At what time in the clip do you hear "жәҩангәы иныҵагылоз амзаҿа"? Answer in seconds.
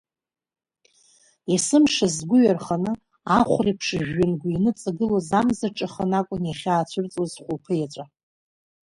4.07-5.87